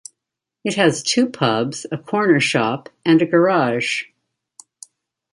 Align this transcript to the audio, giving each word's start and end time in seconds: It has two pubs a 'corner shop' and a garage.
It 0.63 0.77
has 0.77 1.03
two 1.03 1.29
pubs 1.29 1.85
a 1.91 1.97
'corner 1.99 2.39
shop' 2.39 2.89
and 3.05 3.21
a 3.21 3.25
garage. 3.27 4.05